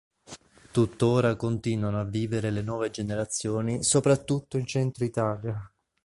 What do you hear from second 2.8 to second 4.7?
generazioni soprattutto in